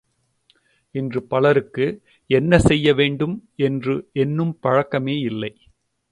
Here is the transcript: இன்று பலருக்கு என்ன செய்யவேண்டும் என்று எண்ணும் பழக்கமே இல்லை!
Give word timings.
இன்று 0.95 1.23
பலருக்கு 1.23 1.85
என்ன 2.29 2.59
செய்யவேண்டும் 2.59 3.35
என்று 3.59 3.93
எண்ணும் 4.13 4.59
பழக்கமே 4.59 5.15
இல்லை! 5.21 5.51